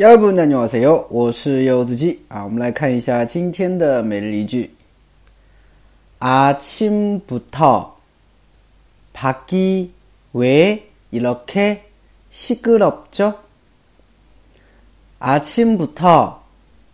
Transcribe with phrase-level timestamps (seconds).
[0.00, 1.06] 여러분 안녕하세요.
[1.08, 4.70] 我是柚子鸡啊，我们来看一下今天的每日一句。
[6.18, 7.96] 아침부터
[9.12, 9.92] 밖이
[10.34, 11.84] 왜 이렇게
[12.30, 13.38] 시끄럽죠?
[15.18, 16.42] 아침부터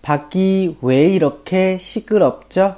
[0.03, 2.77] 밖이 왜 이렇게 시끄럽죠?